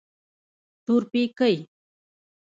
[0.85, 1.55] تورپيکۍ.